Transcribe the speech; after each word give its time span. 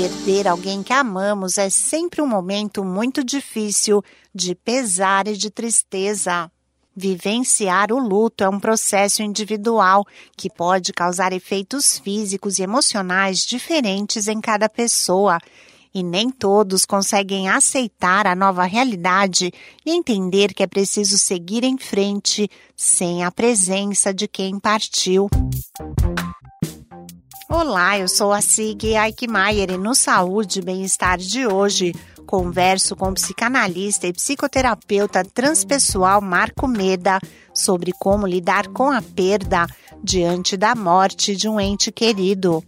Perder 0.00 0.48
alguém 0.48 0.82
que 0.82 0.94
amamos 0.94 1.58
é 1.58 1.68
sempre 1.68 2.22
um 2.22 2.26
momento 2.26 2.82
muito 2.82 3.22
difícil 3.22 4.02
de 4.34 4.54
pesar 4.54 5.28
e 5.28 5.36
de 5.36 5.50
tristeza. 5.50 6.50
Vivenciar 6.96 7.92
o 7.92 7.98
luto 7.98 8.42
é 8.42 8.48
um 8.48 8.58
processo 8.58 9.22
individual 9.22 10.06
que 10.38 10.48
pode 10.48 10.94
causar 10.94 11.34
efeitos 11.34 11.98
físicos 11.98 12.58
e 12.58 12.62
emocionais 12.62 13.44
diferentes 13.44 14.26
em 14.26 14.40
cada 14.40 14.70
pessoa. 14.70 15.38
E 15.92 16.02
nem 16.02 16.30
todos 16.30 16.86
conseguem 16.86 17.50
aceitar 17.50 18.26
a 18.26 18.34
nova 18.34 18.64
realidade 18.64 19.52
e 19.84 19.90
entender 19.90 20.54
que 20.54 20.62
é 20.62 20.66
preciso 20.66 21.18
seguir 21.18 21.62
em 21.62 21.76
frente 21.76 22.48
sem 22.74 23.22
a 23.22 23.30
presença 23.30 24.14
de 24.14 24.26
quem 24.26 24.58
partiu. 24.58 25.28
Olá, 27.52 27.98
eu 27.98 28.06
sou 28.06 28.32
a 28.32 28.40
Sig 28.40 28.94
Eichmeier 28.96 29.72
e 29.72 29.76
no 29.76 29.92
Saúde 29.92 30.60
e 30.60 30.62
Bem-Estar 30.62 31.18
de 31.18 31.48
hoje 31.48 31.92
converso 32.24 32.94
com 32.94 33.08
o 33.08 33.14
psicanalista 33.14 34.06
e 34.06 34.12
psicoterapeuta 34.12 35.24
transpessoal 35.24 36.20
Marco 36.20 36.68
Meda 36.68 37.18
sobre 37.52 37.90
como 37.98 38.24
lidar 38.24 38.68
com 38.68 38.88
a 38.88 39.02
perda 39.02 39.66
diante 40.00 40.56
da 40.56 40.76
morte 40.76 41.34
de 41.34 41.48
um 41.48 41.60
ente 41.60 41.90
querido. 41.90 42.62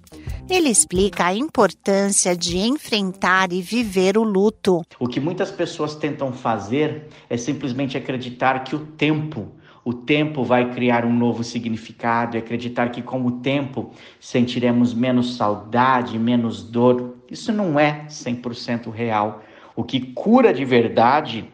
Ele 0.51 0.69
explica 0.69 1.27
a 1.27 1.35
importância 1.35 2.37
de 2.37 2.59
enfrentar 2.59 3.53
e 3.53 3.63
viver 3.63 4.19
o 4.19 4.25
luto. 4.25 4.83
O 4.99 5.07
que 5.07 5.21
muitas 5.21 5.53
pessoas 5.53 5.95
tentam 5.95 6.33
fazer 6.33 7.07
é 7.31 7.37
simplesmente 7.37 7.97
acreditar 7.97 8.65
que 8.65 8.75
o 8.75 8.85
tempo 8.85 9.53
o 9.85 9.93
tempo 9.93 10.45
vai 10.45 10.71
criar 10.73 11.05
um 11.05 11.13
novo 11.13 11.43
significado 11.43 12.37
e 12.37 12.39
acreditar 12.39 12.91
que 12.91 13.03
com 13.03 13.25
o 13.27 13.33
tempo 13.33 13.91
sentiremos 14.21 14.95
menos 14.95 15.37
saudade, 15.37 16.19
menos 16.19 16.63
dor. 16.63 17.17
Isso 17.31 17.53
não 17.53 17.79
é 17.79 18.05
100% 18.09 18.91
real. 18.91 19.43
O 19.75 19.83
que 19.83 20.01
cura 20.01 20.53
de 20.53 20.65
verdade 20.65 21.49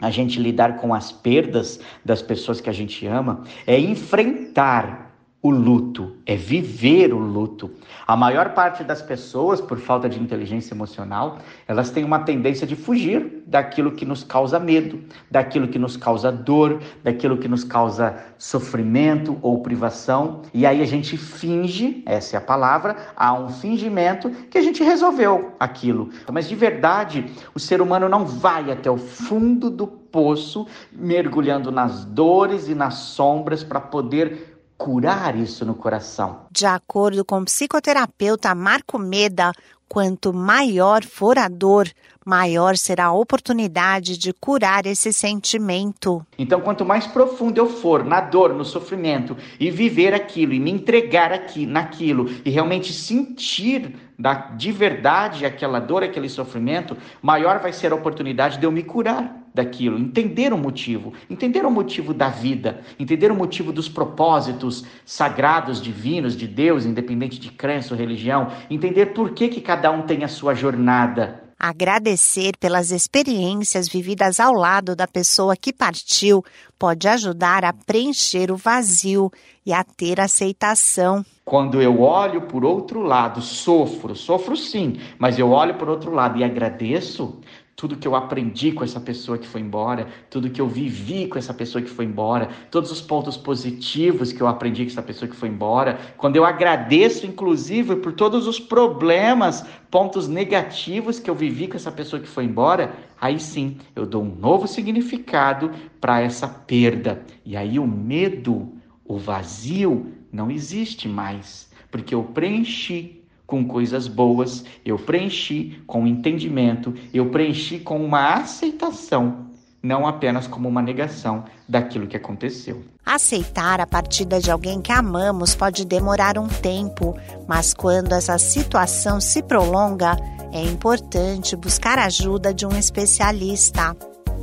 a 0.00 0.10
gente 0.10 0.40
lidar 0.40 0.78
com 0.78 0.94
as 0.94 1.12
perdas 1.12 1.78
das 2.04 2.22
pessoas 2.22 2.60
que 2.60 2.70
a 2.70 2.72
gente 2.72 3.06
ama 3.06 3.44
é 3.66 3.78
enfrentar 3.78 5.01
o 5.42 5.50
luto, 5.50 6.12
é 6.24 6.36
viver 6.36 7.12
o 7.12 7.18
luto. 7.18 7.68
A 8.06 8.16
maior 8.16 8.50
parte 8.50 8.84
das 8.84 9.02
pessoas, 9.02 9.60
por 9.60 9.76
falta 9.76 10.08
de 10.08 10.20
inteligência 10.20 10.72
emocional, 10.72 11.38
elas 11.66 11.90
têm 11.90 12.04
uma 12.04 12.20
tendência 12.20 12.64
de 12.64 12.76
fugir 12.76 13.42
daquilo 13.44 13.90
que 13.90 14.04
nos 14.04 14.22
causa 14.22 14.60
medo, 14.60 15.00
daquilo 15.28 15.66
que 15.66 15.80
nos 15.80 15.96
causa 15.96 16.30
dor, 16.30 16.80
daquilo 17.02 17.36
que 17.38 17.48
nos 17.48 17.64
causa 17.64 18.16
sofrimento 18.38 19.36
ou 19.42 19.60
privação. 19.62 20.42
E 20.54 20.64
aí 20.64 20.80
a 20.80 20.86
gente 20.86 21.16
finge, 21.16 22.04
essa 22.06 22.36
é 22.36 22.38
a 22.38 22.40
palavra, 22.40 22.96
há 23.16 23.34
um 23.34 23.48
fingimento 23.48 24.30
que 24.48 24.58
a 24.58 24.62
gente 24.62 24.84
resolveu 24.84 25.54
aquilo. 25.58 26.10
Mas 26.30 26.48
de 26.48 26.54
verdade, 26.54 27.26
o 27.52 27.58
ser 27.58 27.82
humano 27.82 28.08
não 28.08 28.24
vai 28.24 28.70
até 28.70 28.88
o 28.88 28.96
fundo 28.96 29.68
do 29.68 29.88
poço, 29.88 30.66
mergulhando 30.92 31.72
nas 31.72 32.04
dores 32.04 32.68
e 32.68 32.74
nas 32.74 32.94
sombras 32.94 33.64
para 33.64 33.80
poder 33.80 34.51
curar 34.82 35.36
isso 35.36 35.64
no 35.64 35.74
coração. 35.74 36.40
De 36.50 36.66
acordo 36.66 37.24
com 37.24 37.38
o 37.38 37.44
psicoterapeuta 37.44 38.52
Marco 38.52 38.98
Meda, 38.98 39.52
quanto 39.88 40.32
maior 40.32 41.04
for 41.04 41.38
a 41.38 41.48
dor, 41.48 41.88
maior 42.26 42.76
será 42.76 43.06
a 43.06 43.12
oportunidade 43.12 44.18
de 44.18 44.32
curar 44.32 44.84
esse 44.86 45.12
sentimento. 45.12 46.26
Então, 46.36 46.60
quanto 46.60 46.84
mais 46.84 47.06
profundo 47.06 47.58
eu 47.58 47.68
for 47.68 48.04
na 48.04 48.20
dor, 48.20 48.54
no 48.54 48.64
sofrimento, 48.64 49.36
e 49.60 49.70
viver 49.70 50.14
aquilo, 50.14 50.52
e 50.52 50.58
me 50.58 50.72
entregar 50.72 51.32
aqui, 51.32 51.64
naquilo, 51.64 52.28
e 52.44 52.50
realmente 52.50 52.92
sentir 52.92 53.94
da, 54.18 54.34
de 54.34 54.72
verdade 54.72 55.46
aquela 55.46 55.78
dor, 55.78 56.02
aquele 56.02 56.28
sofrimento, 56.28 56.96
maior 57.20 57.60
vai 57.60 57.72
ser 57.72 57.92
a 57.92 57.96
oportunidade 57.96 58.58
de 58.58 58.66
eu 58.66 58.72
me 58.72 58.82
curar 58.82 59.41
daquilo, 59.54 59.98
entender 59.98 60.52
o 60.52 60.58
motivo, 60.58 61.12
entender 61.28 61.64
o 61.64 61.70
motivo 61.70 62.14
da 62.14 62.28
vida, 62.28 62.80
entender 62.98 63.30
o 63.30 63.34
motivo 63.34 63.72
dos 63.72 63.88
propósitos 63.88 64.84
sagrados, 65.04 65.80
divinos 65.80 66.36
de 66.36 66.46
Deus, 66.46 66.84
independente 66.84 67.38
de 67.38 67.50
crença 67.50 67.94
ou 67.94 68.00
religião, 68.00 68.50
entender 68.70 69.06
por 69.06 69.32
que, 69.32 69.48
que 69.48 69.60
cada 69.60 69.90
um 69.90 70.02
tem 70.02 70.24
a 70.24 70.28
sua 70.28 70.54
jornada. 70.54 71.42
Agradecer 71.64 72.56
pelas 72.58 72.90
experiências 72.90 73.88
vividas 73.88 74.40
ao 74.40 74.52
lado 74.52 74.96
da 74.96 75.06
pessoa 75.06 75.54
que 75.54 75.72
partiu 75.72 76.42
pode 76.76 77.06
ajudar 77.06 77.64
a 77.64 77.72
preencher 77.72 78.50
o 78.50 78.56
vazio 78.56 79.30
e 79.64 79.72
a 79.72 79.84
ter 79.84 80.20
aceitação. 80.20 81.24
Quando 81.44 81.80
eu 81.80 82.00
olho 82.00 82.42
por 82.42 82.64
outro 82.64 83.00
lado, 83.00 83.40
sofro, 83.40 84.16
sofro 84.16 84.56
sim, 84.56 84.98
mas 85.20 85.38
eu 85.38 85.50
olho 85.50 85.74
por 85.74 85.88
outro 85.88 86.12
lado 86.12 86.36
e 86.36 86.42
agradeço, 86.42 87.40
tudo 87.74 87.96
que 87.96 88.06
eu 88.06 88.14
aprendi 88.14 88.72
com 88.72 88.84
essa 88.84 89.00
pessoa 89.00 89.38
que 89.38 89.46
foi 89.46 89.60
embora, 89.60 90.06
tudo 90.30 90.50
que 90.50 90.60
eu 90.60 90.68
vivi 90.68 91.26
com 91.26 91.38
essa 91.38 91.54
pessoa 91.54 91.82
que 91.82 91.90
foi 91.90 92.04
embora, 92.04 92.48
todos 92.70 92.92
os 92.92 93.00
pontos 93.00 93.36
positivos 93.36 94.32
que 94.32 94.40
eu 94.40 94.46
aprendi 94.46 94.84
com 94.84 94.90
essa 94.90 95.02
pessoa 95.02 95.28
que 95.28 95.36
foi 95.36 95.48
embora, 95.48 95.98
quando 96.16 96.36
eu 96.36 96.44
agradeço, 96.44 97.26
inclusive, 97.26 97.96
por 97.96 98.12
todos 98.12 98.46
os 98.46 98.60
problemas, 98.60 99.64
pontos 99.90 100.28
negativos 100.28 101.18
que 101.18 101.30
eu 101.30 101.34
vivi 101.34 101.66
com 101.66 101.76
essa 101.76 101.90
pessoa 101.90 102.20
que 102.20 102.28
foi 102.28 102.44
embora, 102.44 102.94
aí 103.20 103.40
sim 103.40 103.78
eu 103.96 104.06
dou 104.06 104.22
um 104.22 104.34
novo 104.34 104.68
significado 104.68 105.70
para 106.00 106.20
essa 106.20 106.46
perda. 106.46 107.24
E 107.44 107.56
aí 107.56 107.78
o 107.78 107.86
medo, 107.86 108.72
o 109.04 109.18
vazio, 109.18 110.12
não 110.30 110.50
existe 110.50 111.08
mais, 111.08 111.70
porque 111.90 112.14
eu 112.14 112.22
preenchi 112.22 113.21
com 113.52 113.66
coisas 113.66 114.08
boas, 114.08 114.64
eu 114.82 114.98
preenchi 114.98 115.78
com 115.86 116.06
entendimento, 116.06 116.94
eu 117.12 117.26
preenchi 117.26 117.78
com 117.78 118.02
uma 118.02 118.36
aceitação, 118.36 119.48
não 119.82 120.06
apenas 120.06 120.46
como 120.46 120.70
uma 120.70 120.80
negação 120.80 121.44
daquilo 121.68 122.06
que 122.06 122.16
aconteceu. 122.16 122.82
Aceitar 123.04 123.78
a 123.78 123.86
partida 123.86 124.40
de 124.40 124.50
alguém 124.50 124.80
que 124.80 124.90
amamos 124.90 125.54
pode 125.54 125.84
demorar 125.84 126.38
um 126.38 126.48
tempo, 126.48 127.14
mas 127.46 127.74
quando 127.74 128.14
essa 128.14 128.38
situação 128.38 129.20
se 129.20 129.42
prolonga, 129.42 130.16
é 130.50 130.62
importante 130.62 131.54
buscar 131.54 131.98
a 131.98 132.06
ajuda 132.06 132.54
de 132.54 132.64
um 132.64 132.74
especialista. 132.74 133.94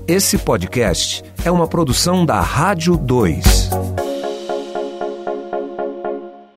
Esse 0.07 0.37
podcast 0.37 1.23
é 1.43 1.49
uma 1.49 1.67
produção 1.67 2.23
da 2.23 2.39
Rádio 2.41 2.95
2. 2.95 3.78